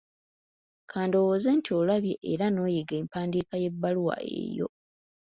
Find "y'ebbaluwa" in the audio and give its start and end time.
3.63-4.15